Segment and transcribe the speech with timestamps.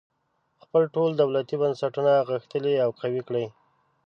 [0.63, 3.45] خپل ټول دولتي بنسټونه غښتلي او قوي کړي.